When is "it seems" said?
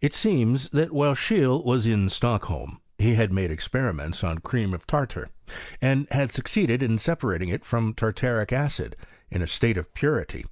0.00-0.70